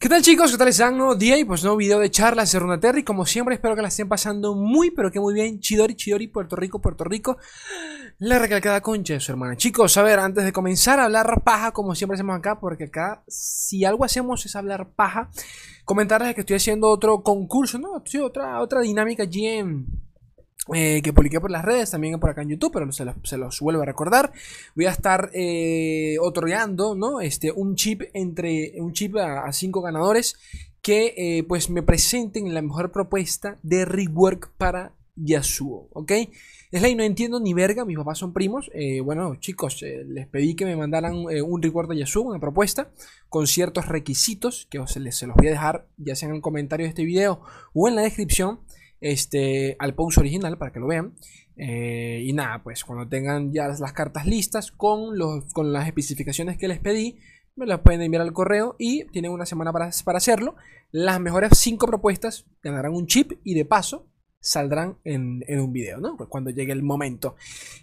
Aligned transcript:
¿Qué 0.00 0.08
tal 0.08 0.22
chicos? 0.22 0.52
¿Qué 0.52 0.58
tal 0.58 0.68
están? 0.68 0.96
Nuevo 0.96 1.16
día 1.16 1.36
y 1.36 1.44
pues 1.44 1.64
nuevo 1.64 1.76
video 1.76 1.98
de 1.98 2.08
charlas 2.08 2.52
de 2.52 2.60
Runaterra 2.60 3.00
y 3.00 3.02
como 3.02 3.26
siempre 3.26 3.56
espero 3.56 3.74
que 3.74 3.82
la 3.82 3.88
estén 3.88 4.08
pasando 4.08 4.54
muy 4.54 4.92
pero 4.92 5.10
que 5.10 5.18
muy 5.18 5.34
bien 5.34 5.58
Chidori, 5.58 5.96
Chidori, 5.96 6.28
Puerto 6.28 6.54
Rico, 6.54 6.80
Puerto 6.80 7.02
Rico 7.02 7.36
La 8.18 8.38
recalcada 8.38 8.80
concha 8.80 9.14
de 9.14 9.20
su 9.20 9.32
hermana 9.32 9.56
Chicos, 9.56 9.96
a 9.96 10.04
ver, 10.04 10.20
antes 10.20 10.44
de 10.44 10.52
comenzar 10.52 11.00
a 11.00 11.06
hablar 11.06 11.42
paja 11.42 11.72
como 11.72 11.96
siempre 11.96 12.14
hacemos 12.14 12.38
acá 12.38 12.60
Porque 12.60 12.84
acá 12.84 13.24
si 13.26 13.84
algo 13.84 14.04
hacemos 14.04 14.46
es 14.46 14.54
hablar 14.54 14.88
paja 14.90 15.30
Comentarles 15.84 16.32
que 16.36 16.42
estoy 16.42 16.56
haciendo 16.56 16.90
otro 16.90 17.24
concurso, 17.24 17.80
¿no? 17.80 18.00
Sí, 18.04 18.18
otra, 18.18 18.60
otra 18.60 18.82
dinámica 18.82 19.24
allí 19.24 19.46
en 19.46 19.86
eh, 20.74 21.00
que 21.02 21.12
publiqué 21.12 21.40
por 21.40 21.50
las 21.50 21.64
redes, 21.64 21.90
también 21.90 22.18
por 22.20 22.30
acá 22.30 22.42
en 22.42 22.50
YouTube, 22.50 22.72
pero 22.72 22.90
se 22.92 23.04
los, 23.04 23.14
se 23.24 23.38
los 23.38 23.60
vuelvo 23.60 23.82
a 23.82 23.86
recordar. 23.86 24.32
Voy 24.74 24.86
a 24.86 24.90
estar 24.90 25.30
eh, 25.32 26.16
otorgando 26.20 26.94
¿no? 26.94 27.20
este, 27.20 27.52
un 27.52 27.74
chip 27.74 28.02
entre 28.12 28.74
un 28.78 28.92
chip 28.92 29.16
a, 29.16 29.50
cinco 29.52 29.80
ganadores 29.80 30.36
que 30.82 31.14
eh, 31.16 31.44
pues 31.44 31.70
me 31.70 31.82
presenten 31.82 32.52
la 32.54 32.62
mejor 32.62 32.92
propuesta 32.92 33.58
de 33.62 33.84
rework 33.84 34.52
para 34.56 34.92
Yasuo, 35.16 35.88
¿ok? 35.92 36.12
Es 36.70 36.82
la 36.82 36.88
y 36.88 36.94
no 36.94 37.02
entiendo 37.02 37.40
ni 37.40 37.54
verga, 37.54 37.84
mis 37.84 37.96
papás 37.96 38.18
son 38.18 38.34
primos. 38.34 38.70
Bueno, 39.02 39.36
chicos, 39.36 39.82
les 39.82 40.26
pedí 40.26 40.54
que 40.54 40.66
me 40.66 40.76
mandaran 40.76 41.14
un 41.14 41.62
rework 41.62 41.88
de 41.88 41.96
Yasuo, 41.96 42.24
una 42.24 42.38
propuesta, 42.38 42.90
con 43.30 43.46
ciertos 43.46 43.88
requisitos 43.88 44.68
que 44.70 44.78
les, 45.00 45.16
se 45.16 45.26
los 45.26 45.34
voy 45.34 45.48
a 45.48 45.52
dejar 45.52 45.86
ya 45.96 46.14
sea 46.14 46.28
en 46.28 46.36
el 46.36 46.42
comentario 46.42 46.84
de 46.84 46.90
este 46.90 47.04
video 47.04 47.40
o 47.72 47.88
en 47.88 47.96
la 47.96 48.02
descripción 48.02 48.60
este, 49.00 49.76
al 49.78 49.94
post 49.94 50.18
original 50.18 50.58
para 50.58 50.72
que 50.72 50.80
lo 50.80 50.86
vean. 50.86 51.14
Eh, 51.56 52.22
y 52.24 52.32
nada, 52.32 52.62
pues 52.62 52.84
cuando 52.84 53.08
tengan 53.08 53.52
ya 53.52 53.68
las 53.68 53.92
cartas 53.92 54.26
listas 54.26 54.70
con, 54.70 55.18
los, 55.18 55.44
con 55.52 55.72
las 55.72 55.86
especificaciones 55.86 56.56
que 56.56 56.68
les 56.68 56.78
pedí, 56.78 57.18
me 57.56 57.66
las 57.66 57.80
pueden 57.80 58.02
enviar 58.02 58.22
al 58.22 58.32
correo 58.32 58.76
y 58.78 59.04
tienen 59.06 59.32
una 59.32 59.46
semana 59.46 59.72
para, 59.72 59.90
para 60.04 60.18
hacerlo. 60.18 60.54
Las 60.92 61.20
mejores 61.20 61.50
5 61.56 61.86
propuestas 61.86 62.46
ganarán 62.62 62.94
un 62.94 63.06
chip 63.06 63.32
y 63.42 63.54
de 63.54 63.64
paso 63.64 64.06
saldrán 64.40 64.98
en, 65.04 65.42
un 65.58 65.72
video, 65.72 65.98
¿no? 65.98 66.16
Pues 66.16 66.28
cuando 66.28 66.50
llegue 66.50 66.72
el 66.72 66.82
momento. 66.82 67.34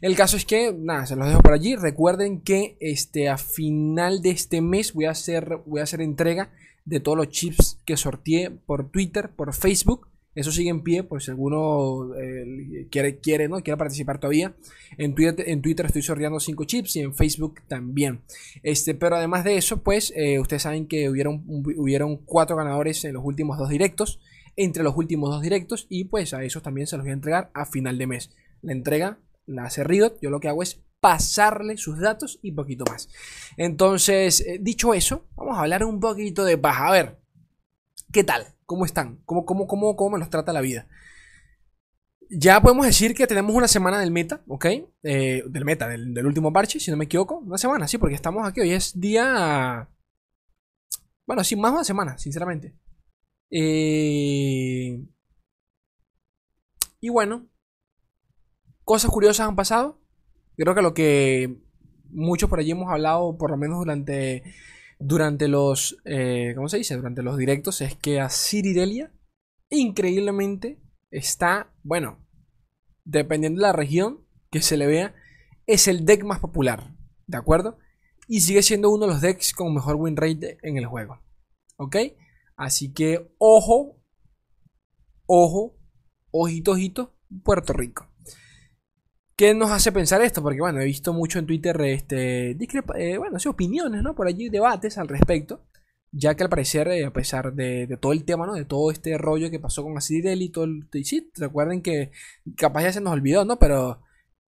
El 0.01 0.15
caso 0.15 0.37
es 0.37 0.45
que, 0.45 0.73
nada, 0.73 1.05
se 1.05 1.17
los 1.17 1.27
dejo 1.27 1.41
por 1.41 1.53
allí. 1.53 1.75
Recuerden 1.75 2.41
que 2.41 2.77
este, 2.79 3.27
a 3.27 3.37
final 3.37 4.21
de 4.21 4.31
este 4.31 4.61
mes 4.61 4.93
voy 4.93 5.05
a 5.05 5.11
hacer, 5.11 5.59
voy 5.65 5.81
a 5.81 5.83
hacer 5.83 6.01
entrega 6.01 6.51
de 6.85 6.99
todos 6.99 7.17
los 7.17 7.29
chips 7.29 7.79
que 7.85 7.97
sorteé 7.97 8.51
por 8.51 8.89
Twitter, 8.89 9.31
por 9.35 9.53
Facebook 9.53 10.07
eso 10.35 10.51
sigue 10.51 10.69
en 10.69 10.83
pie, 10.83 11.03
por 11.03 11.23
si 11.23 11.31
alguno 11.31 12.13
eh, 12.15 12.87
quiere, 12.91 13.19
quiere, 13.19 13.47
¿no? 13.47 13.61
quiere 13.61 13.77
participar 13.77 14.19
todavía. 14.19 14.53
En 14.97 15.15
Twitter, 15.15 15.49
en 15.49 15.61
Twitter 15.61 15.85
estoy 15.85 16.01
sorteando 16.01 16.41
5 16.41 16.65
chips 16.65 16.97
y 16.97 16.99
en 16.99 17.15
Facebook 17.15 17.61
también. 17.67 18.21
Este, 18.61 18.93
pero 18.93 19.15
además 19.15 19.45
de 19.45 19.57
eso, 19.57 19.81
pues 19.81 20.11
eh, 20.15 20.39
ustedes 20.39 20.63
saben 20.63 20.87
que 20.87 21.09
hubieron, 21.09 21.43
hubieron 21.47 22.17
4 22.17 22.55
ganadores 22.55 23.05
en 23.05 23.13
los 23.13 23.23
últimos 23.23 23.57
dos 23.57 23.69
directos. 23.69 24.19
Entre 24.57 24.83
los 24.83 24.95
últimos 24.95 25.29
dos 25.29 25.41
directos. 25.41 25.85
Y 25.89 26.05
pues 26.05 26.33
a 26.33 26.43
esos 26.43 26.63
también 26.63 26.87
se 26.87 26.97
los 26.97 27.03
voy 27.03 27.11
a 27.11 27.15
entregar 27.15 27.51
a 27.53 27.65
final 27.65 27.97
de 27.97 28.07
mes. 28.07 28.31
La 28.61 28.71
entrega 28.71 29.19
la 29.45 29.65
hace 29.65 29.83
Riot. 29.83 30.17
Yo 30.21 30.29
lo 30.29 30.39
que 30.39 30.47
hago 30.47 30.63
es 30.63 30.81
pasarle 31.01 31.77
sus 31.77 31.99
datos 31.99 32.39
y 32.41 32.51
poquito 32.51 32.83
más. 32.89 33.09
Entonces, 33.57 34.41
eh, 34.41 34.59
dicho 34.61 34.93
eso, 34.93 35.27
vamos 35.35 35.57
a 35.57 35.61
hablar 35.61 35.83
un 35.83 35.99
poquito 35.99 36.43
de 36.45 36.57
paja. 36.57 36.87
A 36.87 36.91
ver, 36.91 37.19
¿qué 38.11 38.23
tal? 38.23 38.54
¿Cómo 38.65 38.85
están? 38.85 39.21
¿Cómo, 39.25 39.45
cómo, 39.45 39.67
cómo, 39.67 39.95
cómo 39.95 40.11
me 40.11 40.19
los 40.19 40.29
trata 40.29 40.53
la 40.53 40.61
vida? 40.61 40.87
Ya 42.29 42.59
podemos 42.61 42.85
decir 42.85 43.13
que 43.13 43.27
tenemos 43.27 43.55
una 43.55 43.67
semana 43.67 43.99
del 43.99 44.11
meta, 44.11 44.41
¿ok? 44.47 44.65
Eh, 45.03 45.43
del 45.47 45.65
meta, 45.65 45.87
del, 45.87 46.25
último 46.25 46.51
parche, 46.51 46.79
si 46.79 46.89
no 46.89 46.97
me 46.97 47.05
equivoco. 47.05 47.37
Una 47.39 47.57
semana, 47.57 47.87
sí, 47.87 47.97
porque 47.97 48.15
estamos 48.15 48.47
aquí. 48.47 48.61
Hoy 48.61 48.71
es 48.71 48.99
día. 48.99 49.89
Bueno, 51.27 51.43
sí, 51.43 51.55
más 51.55 51.71
de 51.71 51.75
una 51.75 51.83
semana, 51.83 52.17
sinceramente. 52.17 52.75
Eh, 53.51 54.99
y 56.99 57.09
bueno, 57.09 57.47
cosas 58.83 59.11
curiosas 59.11 59.47
han 59.47 59.55
pasado. 59.55 60.01
Creo 60.57 60.73
que 60.73 60.81
lo 60.81 60.93
que 60.93 61.61
muchos 62.09 62.49
por 62.49 62.59
allí 62.59 62.71
hemos 62.71 62.91
hablado, 62.91 63.37
por 63.37 63.51
lo 63.51 63.57
menos 63.57 63.79
durante 63.79 64.43
durante 64.99 65.47
los, 65.47 65.97
eh, 66.05 66.53
¿cómo 66.55 66.69
se 66.69 66.77
dice? 66.77 66.95
Durante 66.95 67.23
los 67.23 67.37
directos 67.37 67.81
es 67.81 67.95
que 67.95 68.19
a 68.19 68.29
Ciridelia 68.29 69.11
increíblemente 69.69 70.81
está, 71.11 71.73
bueno, 71.83 72.25
dependiendo 73.03 73.59
de 73.59 73.67
la 73.67 73.73
región 73.73 74.25
que 74.51 74.61
se 74.61 74.77
le 74.77 74.87
vea, 74.87 75.15
es 75.67 75.87
el 75.87 76.05
deck 76.05 76.23
más 76.23 76.39
popular, 76.39 76.95
¿de 77.27 77.37
acuerdo? 77.37 77.77
Y 78.27 78.41
sigue 78.41 78.63
siendo 78.63 78.89
uno 78.89 79.05
de 79.05 79.13
los 79.13 79.21
decks 79.21 79.53
con 79.53 79.73
mejor 79.73 79.95
win 79.95 80.15
rate 80.15 80.57
en 80.63 80.77
el 80.77 80.85
juego, 80.85 81.21
¿ok? 81.77 81.97
Así 82.55 82.93
que 82.93 83.31
ojo, 83.37 84.01
ojo, 85.25 85.77
ojito, 86.31 86.71
ojito, 86.71 87.15
Puerto 87.43 87.73
Rico. 87.73 88.07
¿Qué 89.37 89.53
nos 89.53 89.69
hace 89.71 89.91
pensar 89.91 90.21
esto? 90.21 90.41
Porque 90.41 90.61
bueno, 90.61 90.79
he 90.79 90.85
visto 90.85 91.11
mucho 91.13 91.39
en 91.39 91.45
Twitter 91.45 91.79
este, 91.81 92.51
eh, 92.51 93.17
bueno, 93.17 93.37
opiniones, 93.47 94.01
¿no? 94.01 94.15
Por 94.15 94.27
allí 94.27 94.49
debates 94.49 94.97
al 94.97 95.09
respecto. 95.09 95.65
Ya 96.11 96.35
que 96.35 96.43
al 96.43 96.49
parecer, 96.49 96.87
eh, 96.87 97.05
a 97.05 97.11
pesar 97.11 97.53
de, 97.53 97.97
todo 97.99 98.13
el 98.13 98.23
tema, 98.23 98.45
¿no? 98.45 98.53
De 98.53 98.63
todo 98.65 98.91
este 98.91 99.17
rollo 99.17 99.51
que 99.51 99.59
pasó 99.59 99.83
con 99.83 99.97
Acidel 99.97 100.41
y 100.41 100.49
todo 100.49 100.63
el... 100.65 100.87
Y 100.93 101.03
sí, 101.03 101.31
recuerden 101.35 101.81
que 101.81 102.11
capaz 102.57 102.83
ya 102.83 102.93
se 102.93 103.01
nos 103.01 103.13
olvidó, 103.13 103.43
¿no? 103.45 103.59
Pero 103.59 104.01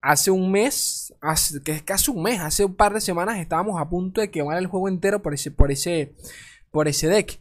hace 0.01 0.31
un 0.31 0.51
mes, 0.51 1.13
hace, 1.21 1.61
que 1.63 1.73
es 1.73 1.83
casi 1.83 2.11
un 2.11 2.23
mes, 2.23 2.39
hace 2.39 2.65
un 2.65 2.75
par 2.75 2.93
de 2.93 3.01
semanas 3.01 3.39
estábamos 3.39 3.79
a 3.79 3.89
punto 3.89 4.21
de 4.21 4.31
quemar 4.31 4.57
el 4.57 4.67
juego 4.67 4.89
entero 4.89 5.21
por 5.21 5.33
ese, 5.35 5.51
por 5.51 5.71
ese, 5.71 6.15
por 6.71 6.87
ese 6.87 7.07
deck. 7.07 7.39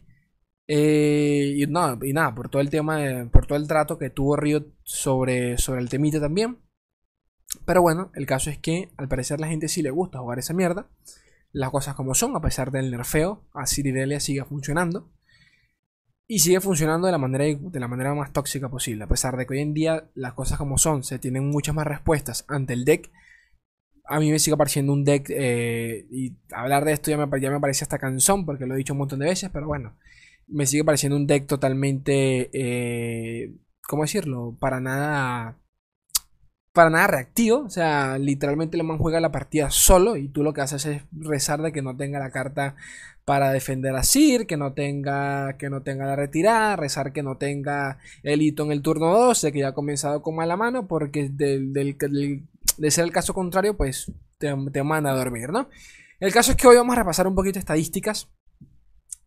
Eh, 0.67 1.55
y, 1.57 1.67
no, 1.67 1.99
y 2.03 2.13
nada, 2.13 2.35
por 2.35 2.49
todo 2.49 2.61
el 2.61 2.69
tema, 2.69 3.29
por 3.31 3.47
todo 3.47 3.57
el 3.57 3.67
trato 3.67 3.97
que 3.97 4.09
tuvo 4.11 4.35
Riot 4.37 4.65
sobre, 4.83 5.57
sobre 5.57 5.81
el 5.81 5.89
temite 5.89 6.19
también. 6.19 6.59
Pero 7.65 7.81
bueno, 7.81 8.11
el 8.15 8.25
caso 8.25 8.49
es 8.49 8.57
que 8.57 8.89
al 8.97 9.07
parecer 9.07 9.39
la 9.39 9.47
gente 9.47 9.67
sí 9.67 9.81
le 9.81 9.91
gusta 9.91 10.19
jugar 10.19 10.39
esa 10.39 10.53
mierda. 10.53 10.87
Las 11.51 11.69
cosas 11.69 11.95
como 11.95 12.15
son, 12.15 12.35
a 12.35 12.41
pesar 12.41 12.71
del 12.71 12.91
nerfeo, 12.91 13.43
a 13.53 13.67
Ciridelia 13.67 14.19
sigue 14.19 14.43
funcionando. 14.45 15.09
Y 16.27 16.39
sigue 16.39 16.61
funcionando 16.61 17.07
de 17.07 17.11
la, 17.11 17.17
manera, 17.17 17.43
de 17.59 17.79
la 17.79 17.89
manera 17.89 18.13
más 18.15 18.31
tóxica 18.31 18.69
posible. 18.69 19.03
A 19.03 19.07
pesar 19.07 19.35
de 19.35 19.45
que 19.45 19.53
hoy 19.53 19.59
en 19.59 19.73
día 19.73 20.09
las 20.15 20.33
cosas 20.33 20.57
como 20.57 20.77
son, 20.77 21.03
se 21.03 21.19
tienen 21.19 21.49
muchas 21.49 21.75
más 21.75 21.85
respuestas 21.85 22.45
ante 22.47 22.71
el 22.73 22.85
deck. 22.85 23.11
A 24.05 24.19
mí 24.19 24.31
me 24.31 24.39
sigue 24.39 24.55
pareciendo 24.55 24.93
un 24.93 25.03
deck. 25.03 25.27
Eh, 25.29 26.07
y 26.09 26.37
hablar 26.53 26.85
de 26.85 26.93
esto 26.93 27.11
ya 27.11 27.17
me, 27.17 27.41
ya 27.41 27.51
me 27.51 27.59
parece 27.59 27.83
hasta 27.83 27.99
cansón, 27.99 28.45
porque 28.45 28.65
lo 28.65 28.75
he 28.75 28.77
dicho 28.77 28.93
un 28.93 28.99
montón 28.99 29.19
de 29.19 29.25
veces. 29.25 29.49
Pero 29.51 29.67
bueno, 29.67 29.97
me 30.47 30.65
sigue 30.65 30.85
pareciendo 30.85 31.17
un 31.17 31.27
deck 31.27 31.47
totalmente. 31.47 32.49
Eh, 32.53 33.53
¿Cómo 33.85 34.03
decirlo? 34.03 34.55
Para 34.57 34.79
nada 34.79 35.61
para 36.73 36.89
nada 36.89 37.07
reactivo. 37.07 37.59
O 37.59 37.69
sea, 37.69 38.17
literalmente 38.17 38.77
le 38.77 38.83
man 38.83 38.97
juega 38.97 39.19
la 39.19 39.31
partida 39.31 39.69
solo 39.71 40.17
y 40.17 40.27
tú 40.27 40.43
lo 40.43 40.53
que 40.53 40.61
haces 40.61 40.85
es 40.85 41.03
rezar 41.11 41.61
de 41.61 41.71
que 41.71 41.81
no 41.81 41.95
tenga 41.95 42.19
la 42.19 42.31
carta 42.31 42.75
para 43.25 43.51
defender 43.51 43.95
a 43.95 44.03
Sir, 44.03 44.47
que 44.47 44.57
no 44.57 44.73
tenga, 44.73 45.57
que 45.57 45.69
no 45.69 45.83
tenga 45.83 46.05
la 46.05 46.15
retirada, 46.15 46.75
rezar 46.75 47.13
que 47.13 47.23
no 47.23 47.37
tenga 47.37 47.99
el 48.23 48.41
hito 48.41 48.63
en 48.63 48.71
el 48.71 48.81
turno 48.81 49.13
12, 49.13 49.51
que 49.51 49.59
ya 49.59 49.69
ha 49.69 49.73
comenzado 49.73 50.21
con 50.21 50.35
mala 50.35 50.57
mano, 50.57 50.87
porque 50.87 51.29
del, 51.29 51.71
de 51.73 52.91
ser 52.91 53.05
el 53.05 53.11
caso 53.11 53.33
contrario, 53.33 53.77
pues 53.77 54.11
te, 54.37 54.53
te 54.71 54.83
manda 54.83 55.11
a 55.11 55.15
dormir, 55.15 55.49
¿no? 55.49 55.69
El 56.19 56.33
caso 56.33 56.51
es 56.51 56.57
que 56.57 56.67
hoy 56.67 56.75
vamos 56.77 56.93
a 56.93 56.99
repasar 56.99 57.27
un 57.27 57.35
poquito 57.35 57.59
estadísticas 57.59 58.29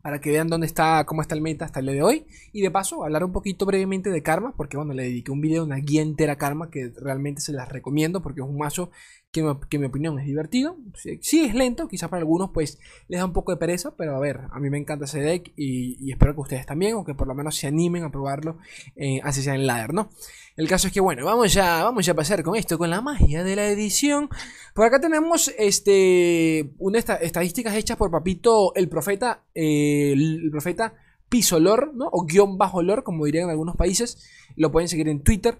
para 0.04 0.20
que 0.20 0.30
vean 0.30 0.48
dónde 0.48 0.66
está, 0.66 1.06
cómo 1.06 1.22
está 1.22 1.34
el 1.34 1.40
meta 1.40 1.64
hasta 1.64 1.80
el 1.80 1.86
día 1.86 1.94
de 1.94 2.02
hoy. 2.02 2.26
Y 2.52 2.60
de 2.60 2.70
paso, 2.70 3.04
hablar 3.04 3.24
un 3.24 3.32
poquito 3.32 3.64
brevemente 3.64 4.10
de 4.10 4.22
Karma, 4.22 4.52
porque 4.54 4.76
bueno, 4.76 4.92
le 4.92 5.04
dediqué 5.04 5.32
un 5.32 5.40
video, 5.40 5.64
una 5.64 5.76
guía 5.76 6.02
entera 6.02 6.34
a 6.34 6.36
Karma, 6.36 6.68
que 6.68 6.92
realmente 7.00 7.40
se 7.40 7.54
las 7.54 7.70
recomiendo, 7.70 8.20
porque 8.20 8.42
es 8.42 8.46
un 8.46 8.58
mazo 8.58 8.90
que, 9.34 9.78
mi 9.78 9.86
opinión 9.86 10.18
es 10.20 10.26
divertido. 10.26 10.76
Sí, 11.20 11.44
es 11.44 11.54
lento, 11.54 11.88
quizás 11.88 12.08
para 12.08 12.20
algunos 12.20 12.50
pues 12.50 12.78
les 13.08 13.18
da 13.18 13.26
un 13.26 13.32
poco 13.32 13.50
de 13.50 13.58
pereza, 13.58 13.96
pero 13.96 14.14
a 14.16 14.20
ver, 14.20 14.42
a 14.52 14.60
mí 14.60 14.70
me 14.70 14.78
encanta 14.78 15.06
ese 15.06 15.20
deck 15.20 15.52
y, 15.56 16.10
espero 16.10 16.34
que 16.34 16.40
ustedes 16.40 16.66
también, 16.66 16.94
o 16.94 17.04
que 17.04 17.14
por 17.14 17.26
lo 17.26 17.34
menos 17.34 17.56
se 17.56 17.66
animen 17.66 18.04
a 18.04 18.10
probarlo, 18.10 18.58
eh, 18.94 19.20
así 19.24 19.42
sea 19.42 19.56
en 19.56 19.66
ladder, 19.66 19.92
¿no? 19.92 20.10
El 20.56 20.68
caso 20.68 20.86
es 20.86 20.92
que 20.92 21.00
bueno, 21.00 21.24
vamos 21.24 21.52
ya, 21.52 21.82
vamos 21.82 22.06
ya 22.06 22.12
a 22.12 22.16
pasar 22.16 22.44
con 22.44 22.54
esto, 22.54 22.78
con 22.78 22.88
la 22.88 23.00
magia 23.00 23.42
de 23.42 23.56
la 23.56 23.66
edición. 23.66 24.28
Por 24.72 24.86
acá 24.86 25.00
tenemos 25.00 25.52
este 25.58 26.70
unas 26.78 27.08
estadísticas 27.20 27.74
hechas 27.74 27.96
por 27.96 28.12
Papito 28.12 28.72
el 28.76 28.88
Profeta, 28.88 29.42
el, 29.52 30.48
Profeta 30.52 30.94
Pisolor, 31.28 31.92
¿no? 31.94 32.08
O 32.12 32.24
guion 32.24 32.56
bajo 32.56 32.82
lor, 32.82 33.02
como 33.02 33.24
dirían 33.24 33.44
en 33.46 33.50
algunos 33.50 33.74
países. 33.74 34.30
Lo 34.54 34.70
pueden 34.70 34.88
seguir 34.88 35.08
en 35.08 35.24
Twitter. 35.24 35.58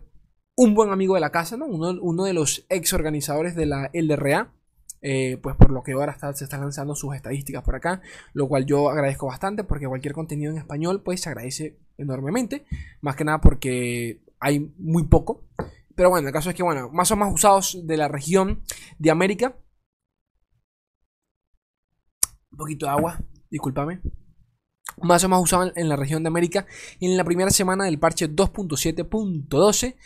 Un 0.57 0.75
buen 0.75 0.91
amigo 0.91 1.15
de 1.15 1.21
la 1.21 1.31
casa, 1.31 1.57
¿no? 1.57 1.67
Uno, 1.67 2.25
de 2.25 2.33
los 2.33 2.65
ex 2.69 2.93
organizadores 2.93 3.55
de 3.55 3.67
la 3.67 3.91
LRA. 3.93 4.53
Eh, 5.07 5.39
pues 5.43 5.55
por 5.57 5.71
lo 5.71 5.83
que 5.83 5.93
ahora 5.93 6.17
se 6.33 6.45
están 6.45 6.63
lanzando 6.63 6.95
sus 6.95 7.15
estadísticas 7.15 7.63
por 7.63 7.77
acá, 7.77 8.01
lo 8.33 8.49
cual 8.49 8.65
yo 8.65 8.89
agradezco 8.89 9.27
bastante 9.27 9.63
porque 9.63 9.87
cualquier 9.87 10.15
contenido 10.15 10.51
en 10.51 10.57
español 10.57 11.03
pues 11.03 11.21
se 11.21 11.29
agradece 11.29 11.79
enormemente, 11.99 12.65
más 13.03 13.15
que 13.15 13.25
nada 13.25 13.39
porque 13.43 14.23
hay 14.41 14.73
muy 14.79 15.05
poco. 15.05 15.45
Pero 15.95 16.11
bueno, 16.11 16.27
el 16.29 16.33
caso 16.33 16.51
es 16.51 16.57
que, 16.57 16.63
bueno, 16.63 16.91
más 16.91 17.11
o 17.11 17.17
más 17.17 17.33
usados 17.33 17.87
de 17.87 17.97
la 17.97 18.09
región 18.09 18.63
de 18.99 19.11
América. 19.11 19.57
Un 22.51 22.59
poquito 22.59 22.87
de 22.87 22.93
agua, 22.93 23.21
discúlpame. 23.51 24.01
más 25.03 25.25
o 25.25 25.29
más 25.29 25.43
usado 25.43 25.73
en 25.75 25.89
la 25.89 25.97
región 25.97 26.23
de 26.23 26.29
América 26.29 26.67
en 27.01 27.17
la 27.17 27.25
primera 27.25 27.51
semana 27.51 27.85
del 27.85 27.99
parche 27.99 28.29
2.7.12. 28.29 29.97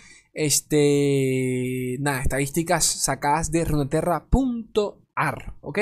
Este, 0.41 1.97
nada, 1.99 2.23
estadísticas 2.23 2.85
sacadas 2.85 3.51
de 3.51 3.65
runeterra.ar, 3.65 5.55
¿ok? 5.61 5.79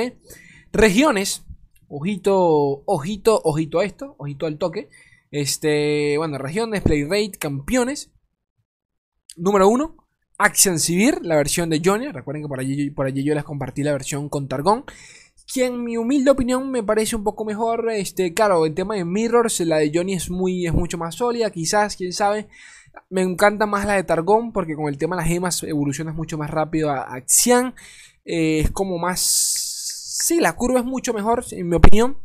Regiones, 0.72 1.44
ojito, 1.88 2.82
ojito, 2.86 3.38
ojito 3.44 3.80
a 3.80 3.84
esto, 3.84 4.14
ojito 4.16 4.46
al 4.46 4.56
toque. 4.56 4.88
Este, 5.30 6.16
bueno, 6.16 6.38
regiones, 6.38 6.80
play 6.80 7.04
rate, 7.04 7.32
campeones. 7.38 8.14
Número 9.36 9.68
1, 9.68 9.94
Action 10.38 10.78
Civil, 10.78 11.18
la 11.20 11.36
versión 11.36 11.68
de 11.68 11.82
Johnny. 11.84 12.08
Recuerden 12.08 12.44
que 12.44 12.48
por 12.48 13.06
allí, 13.06 13.24
yo 13.24 13.34
les 13.34 13.44
compartí 13.44 13.82
la 13.82 13.92
versión 13.92 14.30
con 14.30 14.48
Targón 14.48 14.86
que 15.52 15.66
en 15.66 15.84
mi 15.84 15.96
humilde 15.96 16.30
opinión 16.30 16.70
me 16.70 16.82
parece 16.82 17.14
un 17.14 17.24
poco 17.24 17.44
mejor. 17.44 17.90
Este, 17.90 18.32
claro, 18.32 18.64
en 18.64 18.74
tema 18.74 18.94
de 18.94 19.04
mirrors, 19.04 19.60
la 19.60 19.76
de 19.76 19.92
Johnny 19.94 20.14
es 20.14 20.30
muy 20.30 20.66
es 20.66 20.72
mucho 20.72 20.98
más 20.98 21.14
sólida, 21.14 21.50
quizás, 21.50 21.94
quién 21.94 22.14
sabe. 22.14 22.48
Me 23.10 23.22
encanta 23.22 23.66
más 23.66 23.86
la 23.86 23.94
de 23.94 24.04
Targón 24.04 24.52
porque 24.52 24.74
con 24.74 24.88
el 24.88 24.98
tema 24.98 25.16
de 25.16 25.22
las 25.22 25.28
gemas 25.28 25.62
evolucionas 25.62 26.14
mucho 26.14 26.38
más 26.38 26.50
rápido 26.50 26.90
a, 26.90 27.14
a 27.14 27.18
eh, 27.18 28.60
es 28.60 28.70
como 28.70 28.98
más... 28.98 29.20
Sí, 29.20 30.40
la 30.40 30.54
curva 30.56 30.80
es 30.80 30.84
mucho 30.84 31.12
mejor, 31.12 31.44
en 31.50 31.68
mi 31.68 31.76
opinión. 31.76 32.18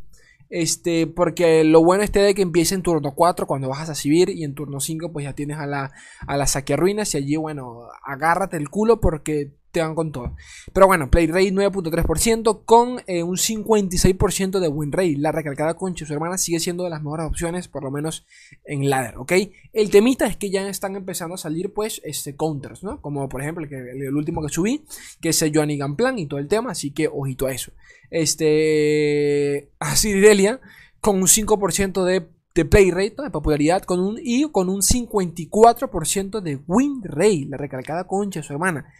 Este, 0.49 1.07
porque 1.07 1.63
lo 1.63 1.81
bueno 1.81 2.03
este 2.03 2.19
de 2.19 2.35
que 2.35 2.41
empieza 2.41 2.75
en 2.75 2.83
turno 2.83 3.13
4 3.15 3.47
cuando 3.47 3.69
bajas 3.69 3.89
a 3.89 3.95
Civir 3.95 4.29
y 4.29 4.43
en 4.43 4.53
turno 4.53 4.81
5 4.81 5.13
pues 5.13 5.23
ya 5.23 5.33
tienes 5.33 5.57
a 5.57 5.65
la, 5.65 5.93
a 6.27 6.35
la 6.35 6.45
ruinas 6.75 7.13
y 7.13 7.17
allí 7.17 7.37
bueno, 7.37 7.87
agárrate 8.05 8.57
el 8.57 8.69
culo 8.69 8.99
porque 8.99 9.53
te 9.71 9.81
van 9.81 9.95
con 9.95 10.11
todo. 10.11 10.35
Pero 10.73 10.87
bueno, 10.87 11.09
play 11.09 11.27
rate 11.27 11.51
9.3% 11.51 12.63
con 12.65 13.01
eh, 13.07 13.23
un 13.23 13.37
56% 13.37 14.59
de 14.59 14.67
win 14.67 14.91
rate. 14.91 15.15
La 15.17 15.31
recalcada 15.31 15.75
concha 15.75 16.05
su 16.05 16.13
hermana 16.13 16.37
sigue 16.37 16.59
siendo 16.59 16.83
de 16.83 16.89
las 16.89 17.01
mejores 17.01 17.25
opciones, 17.25 17.67
por 17.67 17.83
lo 17.83 17.91
menos 17.91 18.25
en 18.65 18.89
ladder, 18.89 19.17
¿ok? 19.17 19.33
El 19.73 19.89
temita 19.89 20.27
es 20.27 20.37
que 20.37 20.49
ya 20.49 20.67
están 20.67 20.95
empezando 20.95 21.35
a 21.35 21.37
salir, 21.37 21.73
pues, 21.73 22.01
este, 22.03 22.35
counters, 22.35 22.83
¿no? 22.83 23.01
Como 23.01 23.27
por 23.29 23.41
ejemplo 23.41 23.65
el, 23.65 24.15
último 24.15 24.41
que 24.41 24.49
subí, 24.49 24.85
que 25.21 25.29
es 25.29 25.41
el 25.41 25.55
Johnny 25.55 25.79
Gunplan 25.79 26.19
y 26.19 26.27
todo 26.27 26.39
el 26.39 26.47
tema, 26.47 26.71
así 26.71 26.91
que 26.91 27.07
ojito 27.07 27.47
a 27.47 27.53
eso. 27.53 27.71
Este, 28.09 29.69
así 29.79 30.11
Delia, 30.11 30.59
con 30.99 31.17
un 31.17 31.27
5% 31.27 32.03
de 32.03 32.27
de 32.53 32.65
play 32.65 32.91
rate, 32.91 33.15
de 33.23 33.29
popularidad, 33.29 33.83
con 33.83 34.01
un, 34.01 34.19
y 34.21 34.43
con 34.51 34.67
un 34.67 34.81
54% 34.81 36.41
de 36.41 36.59
win 36.67 37.01
rate, 37.01 37.45
la 37.47 37.55
recalcada 37.55 38.07
concha 38.07 38.43
su 38.43 38.51
hermana 38.51 38.91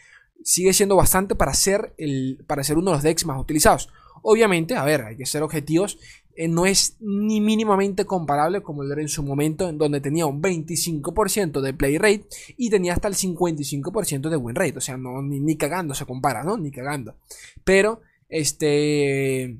sigue 0.43 0.73
siendo 0.73 0.95
bastante 0.95 1.35
para 1.35 1.53
ser, 1.53 1.93
el, 1.97 2.43
para 2.47 2.63
ser 2.63 2.77
uno 2.77 2.91
de 2.91 2.97
los 2.97 3.03
decks 3.03 3.25
más 3.25 3.39
utilizados. 3.39 3.89
Obviamente, 4.21 4.75
a 4.75 4.83
ver, 4.83 5.01
hay 5.01 5.17
que 5.17 5.25
ser 5.25 5.43
objetivos. 5.43 5.97
Eh, 6.35 6.47
no 6.47 6.65
es 6.65 6.95
ni 7.01 7.41
mínimamente 7.41 8.05
comparable 8.05 8.61
como 8.61 8.83
el 8.83 8.91
era 8.91 9.01
en 9.01 9.09
su 9.09 9.23
momento, 9.23 9.67
en 9.67 9.77
donde 9.77 9.99
tenía 9.99 10.25
un 10.25 10.41
25% 10.41 11.59
de 11.59 11.73
play 11.73 11.97
rate 11.97 12.25
y 12.57 12.69
tenía 12.69 12.93
hasta 12.93 13.07
el 13.07 13.15
55% 13.15 14.29
de 14.29 14.37
win 14.37 14.55
rate. 14.55 14.77
O 14.77 14.81
sea, 14.81 14.97
no, 14.97 15.21
ni, 15.21 15.57
cagando 15.57 15.93
se 15.93 16.05
compara, 16.05 16.43
¿no? 16.43 16.57
Ni 16.57 16.71
cagando. 16.71 17.15
Pero, 17.63 18.01
este. 18.29 19.57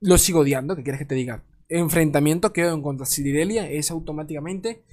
Lo 0.00 0.16
sigo 0.18 0.40
odiando, 0.40 0.76
¿qué 0.76 0.82
quieres 0.82 1.00
que 1.00 1.06
te 1.06 1.14
diga? 1.16 1.42
Enfrentamiento 1.68 2.52
que 2.52 2.66
en 2.66 2.82
contra 2.82 3.04
Ciridelia 3.04 3.68
es 3.68 3.90
automáticamente 3.90 4.84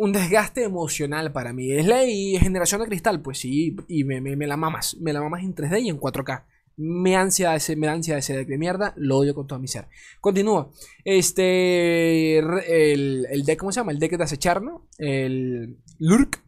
un 0.00 0.12
desgaste 0.12 0.64
emocional 0.64 1.30
para 1.30 1.52
mí. 1.52 1.72
Es 1.72 1.86
la 1.86 1.98
generación 2.40 2.80
de 2.80 2.86
cristal, 2.86 3.20
pues 3.20 3.36
sí, 3.36 3.76
y 3.86 4.04
me, 4.04 4.34
la 4.46 4.56
mamas, 4.56 4.96
me 4.98 5.12
la 5.12 5.20
mamas 5.20 5.42
en 5.42 5.54
3D 5.54 5.82
y 5.82 5.90
en 5.90 6.00
4K. 6.00 6.46
Me 6.78 7.16
ansia 7.16 7.54
ese, 7.54 7.76
me 7.76 7.86
ansia 7.86 8.16
ese 8.16 8.34
deck 8.34 8.48
de 8.48 8.56
mierda, 8.56 8.94
lo 8.96 9.18
odio 9.18 9.34
con 9.34 9.46
todo 9.46 9.58
mi 9.58 9.68
ser. 9.68 9.88
Continúo. 10.22 10.72
Este. 11.04 12.38
El, 12.38 13.26
el, 13.30 13.44
deck, 13.44 13.58
¿cómo 13.58 13.72
se 13.72 13.80
llama? 13.80 13.92
El 13.92 13.98
deck 13.98 14.16
de 14.16 14.24
acechar, 14.24 14.62
¿no? 14.62 14.88
El 14.96 15.76
Lurk. 15.98 16.42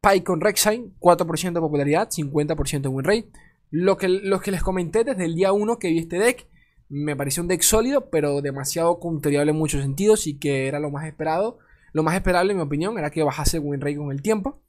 Pike 0.00 0.24
con 0.24 0.40
Rek'Sai, 0.40 0.92
4% 0.98 1.52
de 1.52 1.60
popularidad, 1.60 2.08
50% 2.08 2.80
de 2.80 2.88
win 2.88 3.04
rate. 3.04 3.30
Lo 3.70 3.96
que, 3.96 4.08
lo 4.08 4.40
que 4.40 4.50
les 4.50 4.62
comenté 4.64 5.04
desde 5.04 5.24
el 5.24 5.36
día 5.36 5.52
1 5.52 5.78
que 5.78 5.88
vi 5.88 5.98
este 5.98 6.18
deck, 6.18 6.48
me 6.88 7.14
pareció 7.14 7.44
un 7.44 7.48
deck 7.48 7.62
sólido, 7.62 8.10
pero 8.10 8.42
demasiado 8.42 8.98
counteriable 8.98 9.52
en 9.52 9.58
muchos 9.58 9.82
sentidos 9.82 10.26
y 10.26 10.38
que 10.38 10.66
era 10.66 10.80
lo 10.80 10.90
más 10.90 11.06
esperado 11.06 11.60
lo 11.92 12.02
más 12.02 12.14
esperable, 12.14 12.52
en 12.52 12.58
mi 12.58 12.64
opinión, 12.64 12.98
era 12.98 13.10
que 13.10 13.22
bajase 13.22 13.58
el 13.58 13.64
win 13.64 13.80
rate 13.80 13.96
con 13.96 14.12
el 14.12 14.22
tiempo. 14.22 14.62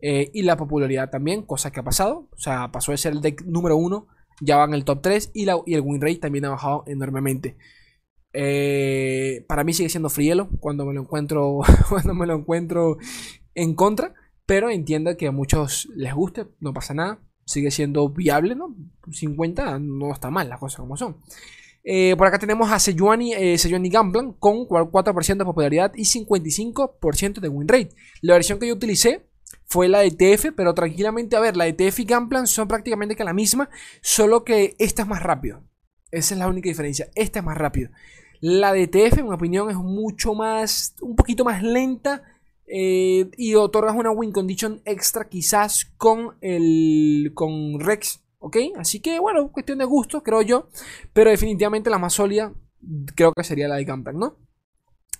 Eh, 0.00 0.30
y 0.32 0.42
la 0.42 0.56
popularidad 0.56 1.10
también, 1.10 1.42
cosa 1.42 1.70
que 1.70 1.80
ha 1.80 1.84
pasado. 1.84 2.28
O 2.32 2.38
sea, 2.38 2.70
pasó 2.70 2.92
de 2.92 2.98
ser 2.98 3.12
el 3.12 3.20
deck 3.20 3.42
número 3.44 3.76
uno, 3.76 4.06
ya 4.40 4.56
va 4.56 4.64
en 4.64 4.74
el 4.74 4.84
top 4.84 5.02
3 5.02 5.30
y, 5.34 5.44
la, 5.44 5.58
y 5.66 5.74
el 5.74 5.80
win 5.80 6.00
rate 6.00 6.16
también 6.18 6.44
ha 6.44 6.50
bajado 6.50 6.84
enormemente. 6.86 7.56
Eh, 8.32 9.44
para 9.48 9.62
mí 9.62 9.72
sigue 9.72 9.88
siendo 9.88 10.10
frielo 10.10 10.48
cuando 10.58 10.84
me 10.84 10.92
lo 10.92 11.02
encuentro 11.02 11.60
cuando 11.88 12.14
me 12.14 12.26
lo 12.26 12.34
encuentro 12.34 12.98
en 13.54 13.74
contra, 13.74 14.12
pero 14.44 14.70
entiendo 14.70 15.16
que 15.16 15.28
a 15.28 15.32
muchos 15.32 15.88
les 15.94 16.12
guste, 16.12 16.48
no 16.58 16.74
pasa 16.74 16.94
nada, 16.94 17.20
sigue 17.46 17.70
siendo 17.70 18.08
viable, 18.08 18.56
¿no? 18.56 18.74
50 19.10 19.78
no 19.78 20.12
está 20.12 20.30
mal, 20.30 20.48
las 20.48 20.58
cosas 20.58 20.80
como 20.80 20.96
son. 20.96 21.18
Eh, 21.86 22.14
por 22.16 22.26
acá 22.26 22.38
tenemos 22.38 22.72
a 22.72 22.78
Sejuani, 22.78 23.34
eh, 23.34 23.58
Gamblan 23.90 24.32
con 24.32 24.66
4% 24.66 25.36
de 25.36 25.44
popularidad 25.44 25.92
y 25.94 26.04
55% 26.04 27.40
de 27.40 27.48
win 27.48 27.68
rate. 27.68 27.90
La 28.22 28.34
versión 28.34 28.58
que 28.58 28.66
yo 28.66 28.74
utilicé 28.74 29.26
fue 29.66 29.88
la 29.88 30.00
de 30.00 30.10
TF, 30.10 30.52
pero 30.56 30.74
tranquilamente, 30.74 31.36
a 31.36 31.40
ver, 31.40 31.56
la 31.56 31.66
de 31.66 31.74
TF 31.74 32.00
y 32.00 32.04
Gamblan 32.04 32.46
son 32.46 32.68
prácticamente 32.68 33.16
que 33.16 33.24
la 33.24 33.34
misma, 33.34 33.68
solo 34.00 34.44
que 34.44 34.74
esta 34.78 35.02
es 35.02 35.08
más 35.08 35.22
rápido. 35.22 35.62
Esa 36.10 36.34
es 36.34 36.38
la 36.38 36.48
única 36.48 36.68
diferencia, 36.68 37.10
esta 37.14 37.40
es 37.40 37.44
más 37.44 37.58
rápido. 37.58 37.90
La 38.40 38.72
de 38.72 38.86
TF, 38.86 39.18
en 39.18 39.28
mi 39.28 39.34
opinión, 39.34 39.70
es 39.70 39.76
mucho 39.76 40.34
más, 40.34 40.96
un 41.02 41.16
poquito 41.16 41.44
más 41.44 41.62
lenta 41.62 42.22
eh, 42.66 43.30
y 43.36 43.54
otorgas 43.56 43.94
una 43.94 44.10
win 44.10 44.32
condition 44.32 44.80
extra 44.86 45.28
quizás 45.28 45.92
con 45.98 46.36
el, 46.40 47.32
con 47.34 47.78
Rex 47.80 48.23
¿Ok? 48.44 48.58
Así 48.76 49.00
que 49.00 49.18
bueno, 49.18 49.50
cuestión 49.50 49.78
de 49.78 49.86
gusto, 49.86 50.22
creo 50.22 50.42
yo. 50.42 50.68
Pero 51.14 51.30
definitivamente 51.30 51.88
la 51.88 51.98
más 51.98 52.12
sólida 52.12 52.52
creo 53.16 53.32
que 53.32 53.42
sería 53.42 53.68
la 53.68 53.76
de 53.76 53.86
Camper, 53.86 54.14
¿no? 54.14 54.36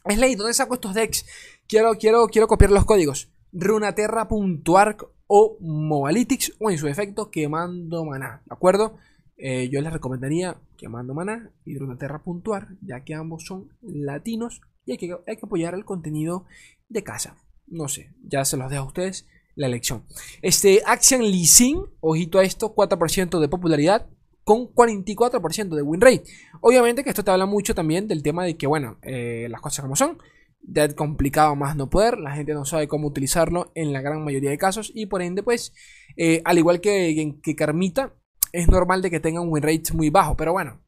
Es 0.04 0.36
¿dónde 0.36 0.52
saco 0.52 0.74
estos 0.74 0.92
decks? 0.92 1.24
Quiero, 1.66 1.94
quiero, 1.94 2.26
quiero 2.26 2.46
copiar 2.46 2.70
los 2.70 2.84
códigos. 2.84 3.32
Runaterra.arc 3.50 5.08
o 5.26 5.56
Mobalytics 5.58 6.52
o 6.60 6.70
en 6.70 6.76
su 6.76 6.86
efecto 6.86 7.30
quemando 7.30 8.04
maná, 8.04 8.42
¿de 8.44 8.54
acuerdo? 8.54 8.98
Eh, 9.38 9.70
yo 9.70 9.80
les 9.80 9.94
recomendaría 9.94 10.60
quemando 10.76 11.14
maná 11.14 11.50
y 11.64 11.78
Runaterra.arc, 11.78 12.76
ya 12.82 13.04
que 13.04 13.14
ambos 13.14 13.46
son 13.46 13.70
latinos 13.80 14.60
y 14.84 14.92
hay 14.92 14.98
que, 14.98 15.16
hay 15.26 15.36
que 15.38 15.46
apoyar 15.46 15.72
el 15.72 15.86
contenido 15.86 16.44
de 16.90 17.02
casa. 17.02 17.38
No 17.66 17.88
sé, 17.88 18.14
ya 18.22 18.44
se 18.44 18.58
los 18.58 18.68
dejo 18.68 18.82
a 18.82 18.88
ustedes 18.88 19.26
la 19.56 19.66
elección. 19.66 20.04
Este, 20.42 20.82
Action 20.84 21.22
Leasing, 21.22 21.84
ojito 22.00 22.38
a 22.38 22.44
esto, 22.44 22.74
4% 22.74 23.40
de 23.40 23.48
popularidad 23.48 24.06
con 24.44 24.66
44% 24.72 25.74
de 25.74 25.82
win 25.82 26.00
rate. 26.00 26.24
Obviamente 26.60 27.02
que 27.02 27.10
esto 27.10 27.24
te 27.24 27.30
habla 27.30 27.46
mucho 27.46 27.74
también 27.74 28.06
del 28.06 28.22
tema 28.22 28.44
de 28.44 28.56
que, 28.56 28.66
bueno, 28.66 28.98
eh, 29.02 29.48
las 29.50 29.60
cosas 29.60 29.82
como 29.82 29.96
son. 29.96 30.18
Dead 30.66 30.92
complicado 30.92 31.56
más 31.56 31.76
no 31.76 31.90
poder, 31.90 32.18
la 32.18 32.32
gente 32.32 32.54
no 32.54 32.64
sabe 32.64 32.88
cómo 32.88 33.06
utilizarlo 33.06 33.70
en 33.74 33.92
la 33.92 34.00
gran 34.00 34.24
mayoría 34.24 34.48
de 34.48 34.56
casos 34.56 34.90
y 34.94 35.06
por 35.06 35.20
ende 35.20 35.42
pues, 35.42 35.74
eh, 36.16 36.40
al 36.46 36.56
igual 36.56 36.80
que, 36.80 37.38
que 37.42 37.54
Carmita, 37.54 38.14
es 38.50 38.68
normal 38.68 39.02
de 39.02 39.10
que 39.10 39.20
tenga 39.20 39.42
un 39.42 39.50
win 39.50 39.62
rate 39.62 39.92
muy 39.92 40.08
bajo, 40.08 40.36
pero 40.36 40.52
bueno, 40.52 40.83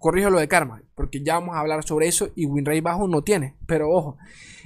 corrijo 0.00 0.30
lo 0.30 0.40
de 0.40 0.48
Karma, 0.48 0.82
porque 0.96 1.22
ya 1.22 1.34
vamos 1.34 1.54
a 1.54 1.60
hablar 1.60 1.86
sobre 1.86 2.08
eso 2.08 2.30
y 2.34 2.46
Winray 2.46 2.80
bajo 2.80 3.06
no 3.06 3.22
tiene, 3.22 3.56
pero 3.66 3.90
ojo. 3.90 4.16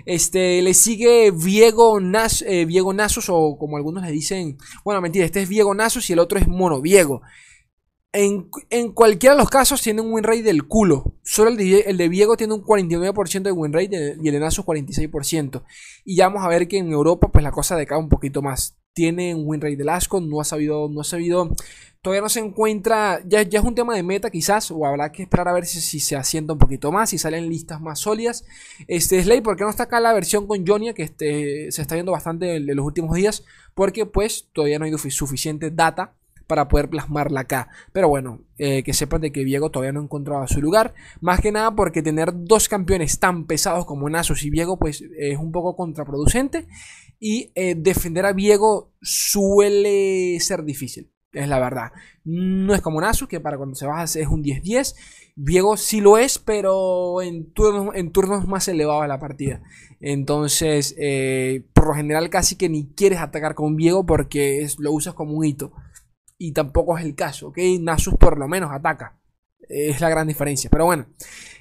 Este, 0.07 0.63
le 0.63 0.75
sigue 0.75 1.31
Viego, 1.31 2.01
Nas, 2.01 2.43
eh, 2.47 2.67
Nasus 2.95 3.29
o 3.29 3.57
como 3.59 3.77
algunos 3.77 4.05
le 4.05 4.11
dicen, 4.11 4.57
bueno, 4.85 5.01
mentira, 5.01 5.27
este 5.27 5.43
es 5.43 5.49
Viego 5.49 5.75
Nasus 5.75 6.09
y 6.09 6.15
el 6.15 6.21
otro 6.21 6.39
es 6.39 6.49
Mono 6.49 6.81
Viego. 6.81 7.21
En, 8.13 8.49
cualquiera 8.93 9.35
de 9.35 9.41
los 9.41 9.51
casos 9.51 9.83
tiene 9.83 10.01
un 10.01 10.13
win 10.13 10.23
del 10.23 10.69
culo. 10.69 11.17
Solo 11.25 11.51
el 11.51 11.57
de, 11.97 12.09
Viego 12.09 12.37
tiene 12.37 12.55
un 12.55 12.63
49% 12.63 13.43
de 13.43 13.51
win 13.51 13.73
y 14.23 14.29
el 14.29 14.33
de 14.33 14.39
Nasus 14.39 14.65
46%. 14.65 15.65
Y 16.05 16.15
ya 16.15 16.29
vamos 16.29 16.45
a 16.45 16.49
ver 16.49 16.69
que 16.69 16.79
en 16.79 16.93
Europa 16.93 17.33
pues 17.33 17.43
la 17.43 17.51
cosa 17.51 17.75
decae 17.75 17.99
un 17.99 18.09
poquito 18.09 18.41
más. 18.41 18.79
Tiene 18.95 19.35
un 19.35 19.43
win 19.45 19.61
rate 19.61 19.77
del 19.77 19.91
asco, 19.91 20.21
no 20.21 20.41
ha 20.41 20.45
sabido, 20.45 20.89
no 20.89 21.03
ha 21.03 21.05
sabido 21.05 21.51
todavía 22.05 22.21
no 22.21 22.29
se 22.29 22.41
encuentra, 22.41 23.23
ya, 23.25 23.41
ya, 23.41 23.61
es 23.61 23.65
un 23.65 23.75
tema 23.75 23.97
de 23.97 24.03
meta 24.03 24.29
quizás, 24.29 24.71
o 24.71 24.85
habrá 24.85 25.11
que 25.11 25.23
esperar 25.23 25.49
a 25.49 25.55
ver 25.55 25.65
si, 25.65 26.01
se 26.01 26.15
asienta 26.15 26.53
un 26.53 26.59
poquito 26.59 26.93
más, 26.93 27.09
si 27.09 27.17
salen 27.17 27.49
listas 27.49 27.81
más 27.81 27.99
sólidas. 27.99 28.45
Este 28.87 29.23
Slay, 29.23 29.41
¿por 29.41 29.57
qué 29.57 29.65
no 29.65 29.71
está 29.71 29.85
acá 29.85 30.01
la 30.01 30.13
versión 30.13 30.47
con 30.47 30.67
Jonia, 30.67 30.93
que 30.93 31.05
este, 31.05 31.73
se 31.73 31.81
está 31.81 31.95
viendo 31.95 32.13
bastante 32.13 32.57
en, 32.57 32.67
los 32.67 32.85
últimos 32.85 33.17
días? 33.17 33.43
Porque 33.75 34.05
pues 34.05 34.49
todavía 34.53 34.79
no 34.79 34.85
hay 34.85 34.93
suficiente 34.93 35.71
data 35.71 36.13
para 36.47 36.69
poder 36.69 36.91
plasmarla 36.91 37.41
acá. 37.41 37.71
Pero 37.93 38.11
bueno, 38.11 38.41
eh, 38.59 38.83
que 38.83 38.93
sepan 38.93 39.23
de 39.23 39.33
que 39.33 39.43
Viego 39.43 39.71
todavía 39.71 39.93
no 39.93 40.01
ha 40.01 40.05
encontrado 40.05 40.47
su 40.47 40.61
lugar. 40.61 40.93
Más 41.23 41.41
que 41.41 41.53
nada 41.53 41.75
porque 41.75 42.03
tener 42.03 42.33
dos 42.35 42.69
campeones 42.69 43.19
tan 43.19 43.47
pesados 43.47 43.87
como 43.87 44.11
Nasus 44.11 44.45
y 44.45 44.51
Viego 44.51 44.79
pues 44.79 45.03
es 45.19 45.39
un 45.39 45.53
poco 45.53 45.75
contraproducente. 45.75 46.67
Y 47.27 47.53
eh, 47.55 47.75
defender 47.75 48.27
a 48.27 48.35
Viego 48.35 48.93
suele 49.01 50.39
ser 50.41 50.63
difícil 50.63 51.11
Es 51.33 51.49
la 51.49 51.59
verdad. 51.59 51.91
No 52.23 52.75
es 52.75 52.83
como 52.83 53.01
Nasus, 53.01 53.29
que 53.29 53.41
para 53.41 53.57
cuando 53.57 53.75
se 53.75 53.87
baja 53.87 54.05
es 54.05 54.29
un 54.29 54.45
10-10. 54.45 54.95
Viego 55.35 55.79
sí 55.79 56.03
lo 56.03 56.19
es, 56.19 56.39
pero 56.39 57.23
en 57.23 57.51
turnos, 57.55 57.95
en 57.95 58.13
turnos 58.13 58.47
más 58.47 58.69
elevados 58.69 59.05
de 59.05 59.09
la 59.09 59.21
partida. 59.21 59.63
Entonces, 60.01 60.95
eh, 60.99 61.65
por 61.73 61.87
lo 61.87 61.95
general 61.95 62.29
casi 62.29 62.57
que 62.57 62.69
ni 62.69 62.93
quieres 62.93 63.21
atacar 63.21 63.55
con 63.55 63.75
Viego 63.75 64.05
porque 64.05 64.69
lo 64.77 64.93
usas 64.93 65.15
como 65.15 65.33
un 65.33 65.47
hito. 65.47 65.73
Y 66.37 66.53
tampoco 66.53 66.99
es 66.99 67.07
el 67.07 67.15
caso, 67.15 67.49
¿ok? 67.49 67.59
Nasus 67.81 68.17
por 68.17 68.39
lo 68.39 68.49
menos 68.49 68.71
ataca. 68.71 69.19
Es 69.69 70.01
la 70.01 70.09
gran 70.09 70.27
diferencia. 70.27 70.71
Pero 70.71 70.87
bueno. 70.87 71.07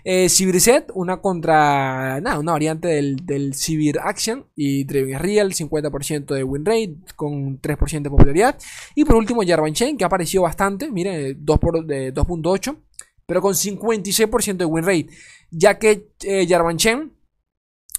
Eh, 0.06 0.28
Set, 0.28 0.92
una 0.94 1.22
contra. 1.22 2.20
Nada, 2.20 2.40
una 2.40 2.52
variante 2.52 2.88
del, 2.90 3.18
del 3.26 3.54
Action. 4.02 4.46
Y 4.56 4.84
Driving 4.84 5.20
Real, 5.20 5.54
50% 5.54 6.34
de 6.34 6.44
win 6.44 6.66
rate. 6.66 6.96
Con 7.16 7.62
3% 7.62 8.02
de 8.02 8.10
popularidad. 8.10 8.60
Y 8.96 9.06
por 9.06 9.16
último, 9.16 9.42
Jarvan 9.46 9.74
Chain, 9.74 9.98
que 9.98 10.04
ha 10.04 10.08
aparecido 10.08 10.44
bastante. 10.44 10.92
Mire, 10.92 11.38
2.8. 11.38 12.78
Pero 13.26 13.42
con 13.42 13.54
56% 13.54 14.58
de 14.58 14.66
win 14.66 14.86
rate. 14.86 15.08
Ya 15.52 15.80
que 15.80 16.10
eh, 16.24 16.46
Jarvan 16.48 16.78
Chain 16.78 17.14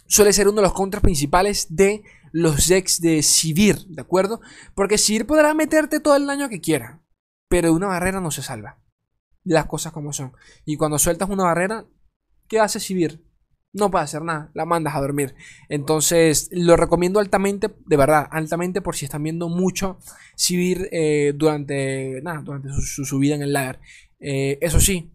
suele 0.07 0.33
ser 0.33 0.49
uno 0.49 0.57
de 0.57 0.63
los 0.63 0.75
contras 0.75 1.03
principales 1.03 1.75
de 1.75 2.03
los 2.33 2.69
decks 2.69 3.01
de 3.01 3.23
Sivir, 3.23 3.79
¿de 3.87 4.03
acuerdo? 4.03 4.41
Porque 4.75 4.99
Sivir 4.99 5.25
podrá 5.25 5.55
meterte 5.55 6.01
todo 6.01 6.17
el 6.17 6.27
daño 6.27 6.49
que 6.49 6.61
quiera, 6.61 7.01
pero 7.49 7.69
de 7.69 7.75
una 7.75 7.87
barrera 7.87 8.21
no 8.21 8.31
se 8.31 8.43
salva 8.43 8.84
las 9.45 9.67
cosas 9.67 9.93
como 9.93 10.13
son. 10.13 10.33
Y 10.65 10.77
cuando 10.77 10.99
sueltas 10.99 11.29
una 11.29 11.45
barrera, 11.45 11.87
¿qué 12.49 12.61
hace 12.61 12.81
Sivir? 12.81 13.23
No 13.73 13.91
puede 13.91 14.05
hacer 14.05 14.23
nada, 14.23 14.51
la 14.55 14.65
mandas 14.65 14.95
a 14.95 15.01
dormir. 15.01 15.35
Entonces, 15.69 16.49
lo 16.53 16.77
recomiendo 16.77 17.19
altamente, 17.19 17.75
de 17.87 17.97
verdad, 17.97 18.29
altamente 18.31 18.81
por 18.81 18.95
si 18.95 19.05
están 19.05 19.25
viendo 19.25 19.49
mucho 19.49 19.99
Sivir 20.37 20.89
eh, 20.93 21.33
durante, 21.35 22.21
nada, 22.23 22.43
durante 22.43 22.69
su, 22.71 23.05
subida 23.05 23.35
en 23.35 23.43
el 23.43 23.53
ladder. 23.53 23.81
Eh, 24.21 24.59
eso 24.61 24.79
sí, 24.79 25.13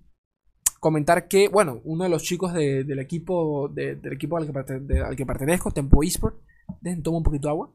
comentar 0.79 1.27
que, 1.27 1.48
bueno, 1.48 1.79
uno 1.86 2.03
de 2.03 2.09
los 2.09 2.24
chicos 2.24 2.53
del 2.53 3.00
equipo, 3.00 3.69
del 3.69 4.13
equipo 4.13 4.38
al 4.38 4.45
que, 4.45 5.00
al 5.00 5.15
que 5.15 5.25
pertenezco, 5.25 5.71
Tempo 5.71 6.03
Esport, 6.03 6.41
dejen 6.81 7.01
toma 7.01 7.17
un 7.17 7.24
poquito 7.24 7.48
de 7.48 7.51
agua. 7.51 7.74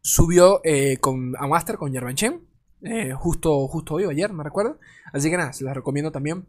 Subió 0.00 0.60
eh, 0.64 0.96
con, 0.98 1.34
a 1.38 1.46
Master 1.46 1.76
con 1.76 1.92
Yerban 1.92 2.14
Chen. 2.14 2.47
Eh, 2.82 3.12
justo, 3.12 3.66
justo 3.68 3.94
hoy 3.94 4.04
o 4.04 4.10
ayer, 4.10 4.32
me 4.32 4.44
recuerdo. 4.44 4.78
Así 5.12 5.30
que 5.30 5.36
nada, 5.36 5.52
se 5.52 5.64
las 5.64 5.74
recomiendo 5.74 6.12
también 6.12 6.46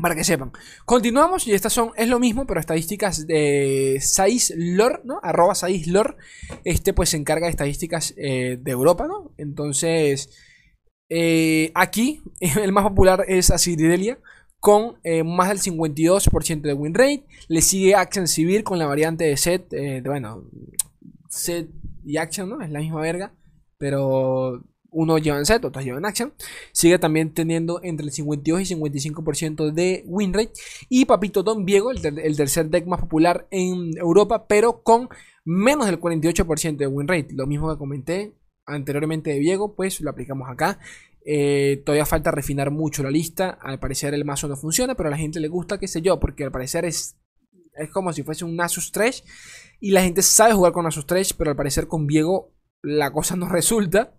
para 0.00 0.14
que 0.14 0.24
sepan. 0.24 0.52
Continuamos 0.86 1.46
y 1.46 1.52
estas 1.52 1.72
son, 1.72 1.90
es 1.96 2.08
lo 2.08 2.18
mismo, 2.18 2.46
pero 2.46 2.60
estadísticas 2.60 3.26
de 3.26 4.00
Lore, 4.56 5.00
¿no? 5.04 5.20
Arroba 5.22 5.54
Lore. 5.86 6.16
Este 6.64 6.94
pues 6.94 7.10
se 7.10 7.18
encarga 7.18 7.46
de 7.46 7.50
estadísticas 7.50 8.14
eh, 8.16 8.58
de 8.60 8.70
Europa, 8.70 9.06
¿no? 9.06 9.34
Entonces, 9.36 10.30
eh, 11.10 11.70
aquí 11.74 12.22
el 12.40 12.72
más 12.72 12.84
popular 12.84 13.24
es 13.28 13.50
Asiridelia 13.50 14.18
con 14.60 14.96
más 15.24 15.48
del 15.48 15.58
52% 15.58 16.60
de 16.60 16.72
win 16.72 16.94
rate. 16.94 17.24
Le 17.48 17.60
sigue 17.60 17.96
Action 17.96 18.28
Civil 18.28 18.62
con 18.62 18.78
la 18.78 18.86
variante 18.86 19.24
de 19.24 19.36
set, 19.36 19.68
bueno, 20.04 20.44
set 21.28 21.68
y 22.04 22.16
Action, 22.16 22.48
¿no? 22.48 22.60
Es 22.62 22.70
la 22.70 22.78
misma 22.78 23.00
verga, 23.00 23.34
pero 23.76 24.62
uno 24.92 25.18
lleva 25.18 25.38
en 25.38 25.46
set, 25.46 25.64
otros 25.64 25.84
llevan 25.84 26.04
action. 26.04 26.32
Sigue 26.72 26.98
también 26.98 27.32
teniendo 27.32 27.80
entre 27.82 28.06
el 28.06 28.12
52 28.12 28.60
y 28.60 28.74
55% 28.76 29.72
de 29.72 30.04
win 30.06 30.32
rate. 30.32 30.52
Y 30.88 31.06
Papito 31.06 31.42
Don 31.42 31.64
Diego, 31.64 31.90
el, 31.90 32.36
tercer 32.36 32.68
deck 32.68 32.86
más 32.86 33.00
popular 33.00 33.48
en 33.50 33.96
Europa, 33.96 34.46
pero 34.46 34.82
con 34.82 35.08
menos 35.44 35.86
del 35.86 35.98
48% 35.98 36.76
de 36.76 36.86
win 36.86 37.08
rate. 37.08 37.28
Lo 37.32 37.46
mismo 37.46 37.72
que 37.72 37.78
comenté 37.78 38.34
anteriormente 38.66 39.30
de 39.30 39.38
Diego, 39.38 39.74
pues 39.74 40.00
lo 40.00 40.10
aplicamos 40.10 40.48
acá. 40.48 40.78
Eh, 41.24 41.82
todavía 41.84 42.06
falta 42.06 42.30
refinar 42.30 42.70
mucho 42.70 43.02
la 43.02 43.10
lista. 43.10 43.58
Al 43.60 43.78
parecer 43.78 44.14
el 44.14 44.24
mazo 44.24 44.46
no 44.46 44.56
funciona, 44.56 44.94
pero 44.94 45.08
a 45.08 45.10
la 45.10 45.18
gente 45.18 45.40
le 45.40 45.48
gusta, 45.48 45.78
qué 45.78 45.88
sé 45.88 46.02
yo, 46.02 46.20
porque 46.20 46.44
al 46.44 46.52
parecer 46.52 46.84
es, 46.84 47.16
es 47.74 47.90
como 47.90 48.12
si 48.12 48.22
fuese 48.22 48.44
un 48.44 48.56
Nasus 48.56 48.92
Trash. 48.92 49.22
Y 49.80 49.90
la 49.90 50.02
gente 50.02 50.22
sabe 50.22 50.52
jugar 50.52 50.72
con 50.72 50.84
Nasus 50.84 51.06
Trash, 51.06 51.32
pero 51.36 51.50
al 51.50 51.56
parecer 51.56 51.88
con 51.88 52.06
Diego 52.06 52.51
la 52.82 53.12
cosa 53.12 53.36
no 53.36 53.48
resulta. 53.48 54.14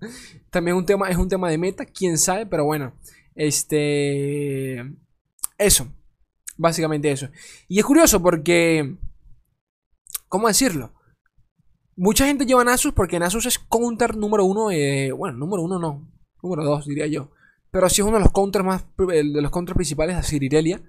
También 0.49 0.77
un 0.77 0.85
tema, 0.85 1.09
es 1.09 1.17
un 1.17 1.27
tema 1.27 1.49
de 1.49 1.57
meta, 1.57 1.85
quién 1.85 2.17
sabe, 2.17 2.45
pero 2.45 2.65
bueno. 2.65 2.93
Este. 3.35 4.79
Eso. 5.57 5.87
Básicamente 6.57 7.11
eso. 7.11 7.29
Y 7.67 7.79
es 7.79 7.85
curioso 7.85 8.21
porque. 8.21 8.97
¿Cómo 10.27 10.47
decirlo? 10.47 10.93
Mucha 11.95 12.25
gente 12.25 12.45
lleva 12.45 12.63
Nasus 12.63 12.93
porque 12.93 13.19
Nasus 13.19 13.45
es 13.45 13.59
counter 13.59 14.15
número 14.15 14.45
uno. 14.45 14.65
bueno, 15.15 15.37
número 15.37 15.61
uno 15.61 15.77
no. 15.77 16.09
Número 16.41 16.63
dos, 16.63 16.85
diría 16.85 17.07
yo. 17.07 17.31
Pero 17.69 17.89
sí 17.89 18.01
es 18.01 18.07
uno 18.07 18.17
de 18.17 18.23
los 18.23 18.31
counters 18.31 18.65
más. 18.65 18.85
De 18.97 19.23
los 19.23 19.51
counters 19.51 19.75
principales 19.75 20.15
de 20.15 20.23
Cirirelia. 20.23 20.81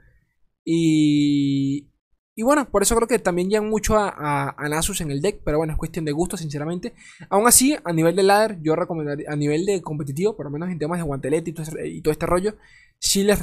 Y. 0.64 1.90
Y 2.36 2.42
bueno, 2.42 2.68
por 2.68 2.82
eso 2.82 2.96
creo 2.96 3.06
que 3.06 3.20
también 3.20 3.48
llegan 3.48 3.68
mucho 3.68 3.96
a, 3.96 4.56
Nasus 4.68 5.00
en 5.00 5.10
el 5.10 5.20
deck, 5.20 5.40
pero 5.44 5.58
bueno, 5.58 5.72
es 5.72 5.78
cuestión 5.78 6.04
de 6.04 6.12
gusto, 6.12 6.36
sinceramente. 6.36 6.92
Aún 7.28 7.46
así, 7.46 7.76
a 7.84 7.92
nivel 7.92 8.16
de 8.16 8.24
ladder, 8.24 8.58
yo 8.60 8.74
recomendaría, 8.74 9.30
a 9.30 9.36
nivel 9.36 9.64
de 9.64 9.80
competitivo, 9.82 10.36
por 10.36 10.46
lo 10.46 10.50
menos 10.50 10.68
en 10.70 10.78
temas 10.78 10.98
de 10.98 11.04
guantelete 11.04 11.50
y 11.50 12.00
todo, 12.00 12.12
este 12.12 12.26
rollo, 12.26 12.56
sí, 12.98 13.22
les, 13.22 13.40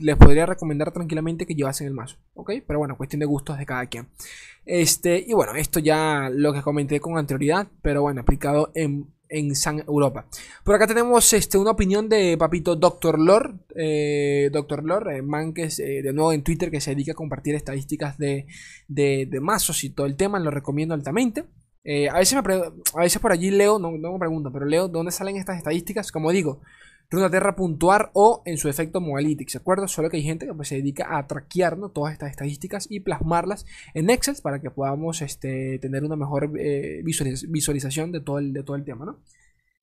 les, 0.00 0.16
podría 0.16 0.46
recomendar 0.46 0.92
tranquilamente 0.92 1.44
que 1.44 1.54
llevasen 1.54 1.86
el 1.88 1.94
mazo, 1.94 2.16
¿ok? 2.34 2.52
Pero 2.66 2.78
bueno, 2.78 2.96
cuestión 2.96 3.20
de 3.20 3.26
gustos 3.26 3.58
de 3.58 3.66
cada 3.66 3.84
quien. 3.86 4.08
Este, 4.64 5.22
y 5.26 5.34
bueno, 5.34 5.54
esto 5.54 5.78
ya 5.80 6.30
lo 6.32 6.54
que 6.54 6.62
comenté 6.62 7.00
con 7.00 7.18
anterioridad, 7.18 7.68
pero 7.82 8.00
bueno, 8.00 8.22
aplicado 8.22 8.72
en 8.74 9.12
en 9.32 9.56
San 9.56 9.80
Europa. 9.80 10.26
Por 10.62 10.74
acá 10.74 10.86
tenemos 10.86 11.32
este, 11.32 11.58
una 11.58 11.72
opinión 11.72 12.08
de 12.08 12.36
papito 12.38 12.76
Dr. 12.76 13.18
Lore. 13.18 13.54
Eh, 13.74 14.50
Dr. 14.52 14.84
Lore, 14.84 15.16
eh, 15.16 15.22
man 15.22 15.54
que 15.54 15.64
es 15.64 15.78
eh, 15.80 16.02
de 16.02 16.12
nuevo 16.12 16.32
en 16.32 16.42
Twitter 16.42 16.70
que 16.70 16.80
se 16.80 16.90
dedica 16.90 17.12
a 17.12 17.16
compartir 17.16 17.54
estadísticas 17.54 18.18
de, 18.18 18.46
de, 18.88 19.40
mazos 19.40 19.82
y 19.84 19.90
todo 19.90 20.06
el 20.06 20.16
tema. 20.16 20.38
Lo 20.38 20.50
recomiendo 20.50 20.94
altamente. 20.94 21.44
a, 22.10 22.18
veces 22.18 22.38
me 22.42 22.54
a 22.54 23.00
veces 23.00 23.20
por 23.20 23.32
allí 23.32 23.50
leo, 23.50 23.78
no, 23.78 23.92
no 23.92 24.12
me 24.12 24.18
pregunto, 24.18 24.52
pero 24.52 24.66
leo 24.66 24.88
dónde 24.88 25.12
salen 25.12 25.36
estas 25.36 25.56
estadísticas. 25.56 26.12
Como 26.12 26.30
digo, 26.30 26.60
Runaterra 27.12 27.54
puntuar 27.54 28.10
o 28.14 28.42
en 28.46 28.56
su 28.56 28.70
efecto 28.70 29.00
Moalytics, 29.00 29.52
¿de 29.52 29.58
acuerdo? 29.58 29.86
Solo 29.86 30.08
que 30.08 30.16
hay 30.16 30.22
gente 30.22 30.46
que 30.46 30.54
pues, 30.54 30.68
se 30.68 30.76
dedica 30.76 31.18
a 31.18 31.26
traquear 31.26 31.76
todas 31.92 32.14
estas 32.14 32.30
estadísticas 32.30 32.86
y 32.90 33.00
plasmarlas 33.00 33.66
en 33.92 34.08
Excel 34.08 34.36
para 34.42 34.60
que 34.60 34.70
podamos 34.70 35.20
este, 35.20 35.78
tener 35.78 36.04
una 36.04 36.16
mejor 36.16 36.50
eh, 36.58 37.02
visualización 37.04 38.12
de 38.12 38.20
todo 38.20 38.38
el, 38.38 38.54
de 38.54 38.62
todo 38.62 38.76
el 38.76 38.84
tema, 38.84 39.04
¿no? 39.04 39.20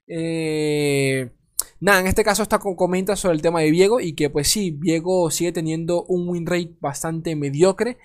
Eh, 0.07 1.29
nada, 1.79 1.99
en 1.99 2.07
este 2.07 2.23
caso 2.23 2.41
está 2.41 2.57
comenta 2.57 3.15
sobre 3.15 3.35
el 3.35 3.43
tema 3.43 3.61
de 3.61 3.69
Viego 3.69 3.99
y 3.99 4.13
que 4.13 4.31
pues 4.31 4.47
sí, 4.47 4.71
Viego 4.71 5.29
sigue 5.29 5.51
teniendo 5.51 6.03
un 6.05 6.27
win 6.27 6.47
rate 6.47 6.75
bastante 6.79 7.35
mediocre. 7.35 7.97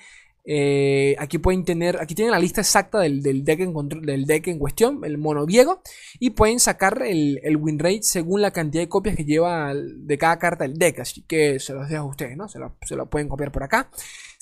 Eh, 0.46 1.16
aquí 1.18 1.38
pueden 1.38 1.64
tener, 1.64 1.98
aquí 2.00 2.14
tienen 2.14 2.32
la 2.32 2.38
lista 2.38 2.60
exacta 2.60 3.00
del, 3.00 3.22
deck, 3.22 3.60
en 3.60 3.72
del 4.02 4.26
deck 4.26 4.48
en 4.48 4.58
cuestión, 4.58 5.00
el 5.04 5.16
mono 5.16 5.46
Diego, 5.46 5.80
y 6.20 6.30
pueden 6.30 6.60
sacar 6.60 7.02
el, 7.02 7.40
win 7.58 7.78
rate 7.78 8.02
según 8.02 8.42
la 8.42 8.50
cantidad 8.50 8.82
de 8.82 8.88
copias 8.88 9.16
que 9.16 9.24
lleva 9.24 9.72
de 9.74 10.18
cada 10.18 10.38
carta 10.38 10.64
el 10.64 10.74
deck. 10.74 11.00
Así 11.00 11.22
que 11.22 11.58
se 11.58 11.72
los 11.72 11.88
dejo 11.88 12.02
a 12.02 12.08
ustedes, 12.08 12.36
¿no? 12.36 12.48
Se 12.48 12.58
lo, 12.58 12.76
se 12.82 12.94
lo, 12.94 13.06
pueden 13.06 13.28
copiar 13.28 13.52
por 13.52 13.62
acá. 13.62 13.90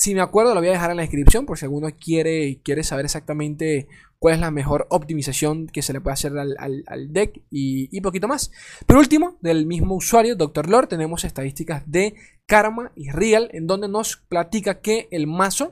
Si 0.02 0.16
me 0.16 0.20
acuerdo, 0.20 0.52
lo 0.52 0.60
voy 0.60 0.68
a 0.68 0.72
dejar 0.72 0.90
en 0.90 0.96
la 0.96 1.04
descripción 1.04 1.46
por 1.46 1.58
si 1.58 1.64
alguno 1.64 1.86
quiere, 1.96 2.60
quiere 2.64 2.82
saber 2.82 3.04
exactamente 3.04 3.86
cuál 4.18 4.34
es 4.34 4.40
la 4.40 4.50
mejor 4.50 4.88
optimización 4.90 5.68
que 5.68 5.80
se 5.80 5.92
le 5.92 6.00
puede 6.00 6.14
hacer 6.14 6.32
al, 6.36 7.12
deck 7.12 7.40
y, 7.50 8.00
poquito 8.00 8.26
más. 8.26 8.50
Por 8.88 8.96
último, 8.96 9.38
del 9.42 9.64
mismo 9.64 9.94
usuario, 9.94 10.34
Dr. 10.34 10.68
Lord, 10.68 10.88
tenemos 10.88 11.22
estadísticas 11.22 11.84
de 11.86 12.16
Karma 12.46 12.90
y 12.96 13.10
Real, 13.10 13.48
en 13.52 13.68
donde 13.68 13.86
nos 13.86 14.16
platica 14.16 14.80
que 14.80 15.06
el 15.12 15.28
mazo 15.28 15.70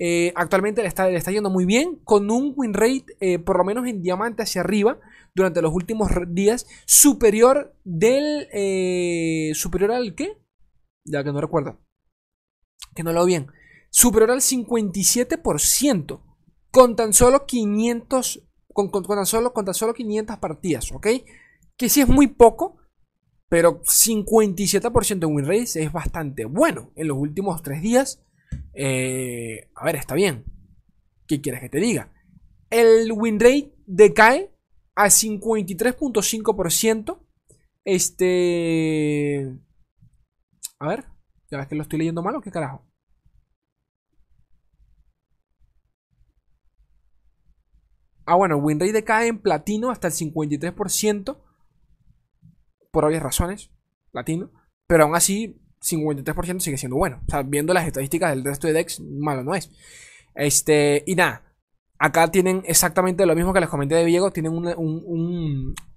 eh, 0.00 0.32
actualmente 0.34 0.82
le 0.82 0.88
está, 0.88 1.08
le 1.08 1.16
está, 1.16 1.30
yendo 1.30 1.48
muy 1.48 1.64
bien, 1.64 2.00
con 2.02 2.32
un 2.32 2.54
win 2.56 2.74
rate, 2.74 3.06
eh, 3.20 3.38
por 3.38 3.58
lo 3.58 3.64
menos 3.64 3.86
en 3.86 4.02
diamante 4.02 4.42
hacia 4.42 4.62
arriba, 4.62 4.98
durante 5.36 5.62
los 5.62 5.72
últimos 5.72 6.10
días, 6.30 6.66
superior 6.84 7.76
del... 7.84 8.48
Eh, 8.52 9.52
¿Superior 9.54 9.92
al 9.92 10.16
qué? 10.16 10.36
Ya 11.04 11.22
que 11.22 11.30
no 11.30 11.40
recuerdo. 11.40 11.78
Que 12.96 13.04
no 13.04 13.12
lo 13.12 13.20
veo 13.20 13.26
bien. 13.26 13.46
Superior 13.90 14.30
al 14.30 14.40
57% 14.40 16.22
con 16.70 16.96
tan 16.96 17.12
solo 17.12 17.46
500, 17.46 18.42
con, 18.72 18.90
tan 18.90 19.26
solo, 19.26 19.52
con 19.52 19.64
tan 19.64 19.74
solo 19.74 19.94
500 19.94 20.38
partidas, 20.38 20.92
¿ok? 20.92 21.06
Que 21.76 21.88
sí 21.88 22.00
es 22.00 22.08
muy 22.08 22.28
poco, 22.28 22.76
pero 23.48 23.82
57% 23.82 25.18
de 25.18 25.26
win 25.26 25.46
rate 25.46 25.82
es 25.82 25.92
bastante 25.92 26.44
bueno 26.44 26.92
en 26.96 27.08
los 27.08 27.16
últimos 27.16 27.62
3 27.62 27.82
días. 27.82 28.22
Eh, 28.74 29.70
a 29.74 29.84
ver, 29.84 29.96
está 29.96 30.14
bien. 30.14 30.44
¿Qué 31.26 31.40
quieres 31.40 31.60
que 31.60 31.68
te 31.68 31.80
diga? 31.80 32.12
El 32.70 33.10
win 33.12 33.40
rate 33.40 33.74
decae 33.86 34.54
a 34.94 35.06
53.5%. 35.06 37.18
Este... 37.84 39.58
A 40.80 40.88
ver, 40.88 41.06
ya 41.50 41.58
ves 41.58 41.66
que 41.66 41.74
lo 41.74 41.82
estoy 41.82 41.98
leyendo 41.98 42.22
mal 42.22 42.36
o 42.36 42.40
qué 42.40 42.50
carajo. 42.50 42.87
Ah, 48.28 48.34
bueno, 48.34 48.58
win 48.58 48.78
rate 48.78 48.92
decae 48.92 49.28
en 49.28 49.38
platino 49.38 49.90
hasta 49.90 50.08
el 50.08 50.12
53%. 50.12 51.38
Por 52.90 53.04
obvias 53.06 53.22
razones. 53.22 53.70
Platino. 54.12 54.50
Pero 54.86 55.04
aún 55.04 55.14
así, 55.14 55.58
53% 55.80 56.60
sigue 56.60 56.76
siendo 56.76 56.96
bueno. 56.96 57.22
O 57.26 57.30
sea, 57.30 57.42
viendo 57.42 57.72
las 57.72 57.86
estadísticas 57.86 58.30
del 58.30 58.44
resto 58.44 58.66
de 58.66 58.74
decks, 58.74 59.00
malo 59.00 59.44
no 59.44 59.54
es. 59.54 59.70
Este, 60.34 61.04
y 61.06 61.14
nada. 61.14 61.54
Acá 61.98 62.30
tienen 62.30 62.62
exactamente 62.66 63.24
lo 63.24 63.34
mismo 63.34 63.54
que 63.54 63.60
les 63.60 63.68
comenté 63.70 63.94
de 63.94 64.04
Diego. 64.04 64.30
Tienen 64.30 64.52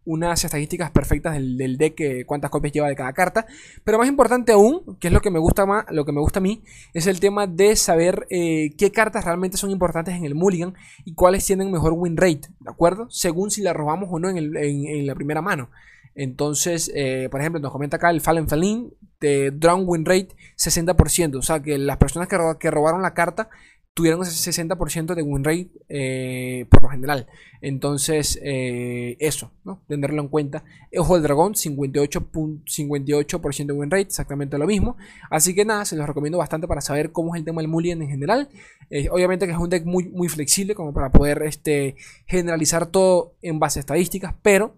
unas 0.05 0.43
estadísticas 0.43 0.91
perfectas 0.91 1.33
del, 1.35 1.77
deck, 1.77 2.25
cuántas 2.25 2.49
copias 2.49 2.73
lleva 2.73 2.87
de 2.87 2.95
cada 2.95 3.13
carta. 3.13 3.45
Pero 3.83 3.97
más 3.97 4.07
importante 4.07 4.51
aún, 4.51 4.97
que 4.99 5.07
es 5.07 5.13
lo 5.13 5.21
que 5.21 5.29
me 5.29 5.39
gusta 5.39 5.65
más, 5.65 5.85
lo 5.91 6.05
que 6.05 6.11
me 6.11 6.19
gusta 6.19 6.39
a 6.39 6.41
mí, 6.41 6.63
es 6.93 7.07
el 7.07 7.19
tema 7.19 7.47
de 7.47 7.75
saber 7.75 8.27
eh, 8.29 8.73
qué 8.77 8.91
cartas 8.91 9.25
realmente 9.25 9.57
son 9.57 9.71
importantes 9.71 10.15
en 10.15 10.25
el 10.25 10.35
Mulligan 10.35 10.73
y 11.05 11.13
cuáles 11.13 11.45
tienen 11.45 11.71
mejor 11.71 11.93
win 11.93 12.17
rate, 12.17 12.41
¿de 12.59 12.69
acuerdo? 12.69 13.09
Según 13.09 13.51
si 13.51 13.61
la 13.61 13.73
robamos 13.73 14.09
o 14.11 14.19
no 14.19 14.29
en, 14.29 15.05
la 15.05 15.15
primera 15.15 15.41
mano. 15.41 15.69
Entonces, 16.15 16.91
eh, 16.93 17.29
por 17.31 17.39
ejemplo, 17.39 17.61
nos 17.61 17.71
comenta 17.71 17.97
acá 17.97 18.09
el 18.09 18.21
Fallen 18.21 18.49
Felin 18.49 18.93
de 19.21 19.51
Drown 19.51 19.83
Win 19.85 20.05
Rate 20.05 20.29
60%. 20.57 21.37
O 21.37 21.41
sea 21.41 21.61
que 21.61 21.77
las 21.77 21.97
personas 21.97 22.27
que 22.27 22.71
robaron 22.71 23.01
la 23.01 23.13
carta 23.13 23.49
tuvieron 23.93 24.21
ese 24.21 24.51
60% 24.51 25.15
de 25.15 25.21
win 25.21 25.43
rate 25.43 25.69
eh, 25.89 26.65
por 26.69 26.83
lo 26.83 26.89
general. 26.89 27.27
Entonces, 27.61 28.39
eh, 28.41 29.17
eso, 29.19 29.51
¿no? 29.63 29.81
Tenerlo 29.87 30.21
en 30.21 30.29
cuenta. 30.29 30.63
Ojo 30.97 31.15
del 31.15 31.23
dragón, 31.23 31.53
58%, 31.53 32.63
58 32.65 33.41
de 33.65 33.73
win 33.73 33.91
rate, 33.91 34.03
exactamente 34.03 34.57
lo 34.57 34.65
mismo. 34.65 34.97
Así 35.29 35.53
que 35.53 35.65
nada, 35.65 35.85
se 35.85 35.95
los 35.95 36.07
recomiendo 36.07 36.37
bastante 36.37 36.67
para 36.67 36.81
saber 36.81 37.11
cómo 37.11 37.35
es 37.35 37.39
el 37.39 37.45
tema 37.45 37.61
del 37.61 37.67
Mulligan 37.69 38.01
en 38.01 38.09
general. 38.09 38.49
Eh, 38.89 39.09
obviamente 39.11 39.45
que 39.45 39.51
es 39.51 39.57
un 39.57 39.69
deck 39.69 39.85
muy, 39.85 40.05
muy 40.09 40.29
flexible, 40.29 40.73
como 40.73 40.93
para 40.93 41.11
poder 41.11 41.43
este, 41.43 41.95
generalizar 42.25 42.85
todo 42.85 43.35
en 43.41 43.59
base 43.59 43.79
a 43.79 43.81
estadísticas, 43.81 44.33
pero 44.41 44.77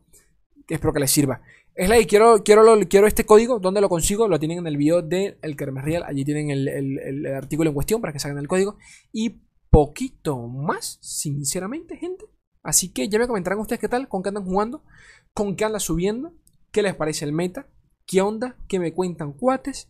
espero 0.67 0.93
que 0.93 0.99
les 0.99 1.11
sirva. 1.11 1.41
Es 1.75 1.89
la 1.89 1.97
quiero, 2.05 2.43
quiero, 2.43 2.63
quiero 2.87 3.07
este 3.07 3.25
código. 3.25 3.59
¿Dónde 3.59 3.81
lo 3.81 3.89
consigo? 3.89 4.27
Lo 4.27 4.37
tienen 4.37 4.59
en 4.59 4.67
el 4.67 4.77
video 4.77 5.01
de 5.01 5.39
El 5.41 5.55
Kermes 5.55 5.83
Real. 5.83 6.03
Allí 6.05 6.23
tienen 6.23 6.51
el, 6.51 7.25
artículo 7.25 7.71
en 7.71 7.73
cuestión 7.73 7.99
para 7.99 8.13
que 8.13 8.19
salgan 8.19 8.37
el 8.37 8.47
código. 8.47 8.77
Y 9.11 9.41
poquito 9.71 10.47
más, 10.47 10.99
sinceramente, 11.01 11.97
gente. 11.97 12.25
Así 12.61 12.93
que 12.93 13.09
ya 13.09 13.17
me 13.17 13.25
comentarán 13.25 13.59
ustedes 13.59 13.79
qué 13.79 13.87
tal, 13.87 14.07
con 14.07 14.21
qué 14.21 14.29
andan 14.29 14.45
jugando, 14.45 14.83
con 15.33 15.55
qué 15.55 15.65
andan 15.65 15.81
subiendo, 15.81 16.33
qué 16.71 16.83
les 16.83 16.95
parece 16.95 17.25
el 17.25 17.33
meta, 17.33 17.67
qué 18.05 18.21
onda, 18.21 18.55
qué 18.67 18.77
me 18.77 18.93
cuentan 18.93 19.33
cuates. 19.33 19.89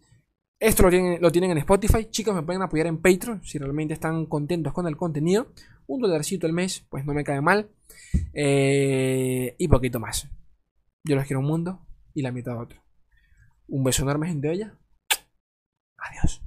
Esto 0.60 0.84
lo 0.84 0.90
tienen, 0.90 1.22
lo 1.22 1.34
tienen 1.34 1.52
en 1.52 1.58
Spotify. 1.58 2.06
Chicos, 2.10 2.34
me 2.34 2.44
pueden 2.44 2.62
apoyar 2.62 2.88
en 2.88 3.02
Patreon 3.02 3.44
si 3.44 3.58
realmente 3.58 3.94
están 3.94 4.26
contentos 4.28 4.72
con 4.72 4.88
el 4.88 4.96
contenido. 4.96 5.48
Un 5.88 6.00
dolarcito 6.00 6.48
al 6.48 6.54
mes, 6.54 6.86
pues 6.90 7.04
no 7.04 7.14
me 7.14 7.26
cae 7.26 7.42
mal. 7.42 7.70
Eh, 8.34 9.54
y 9.58 9.68
poquito 9.68 10.00
más. 10.00 10.30
Yo 11.06 11.16
los 11.16 11.26
quiero 11.26 11.42
un 11.42 11.48
mundo 11.48 11.86
y 12.14 12.22
la 12.22 12.32
mitad 12.32 12.60
otro. 12.60 12.82
Un 13.68 13.84
beso 13.84 14.04
enorme, 14.04 14.28
gente 14.28 14.48
bella. 14.48 14.78
Adiós. 15.98 16.43